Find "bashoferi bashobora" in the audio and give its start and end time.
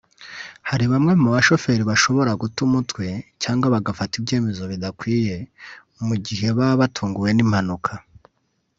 1.35-2.31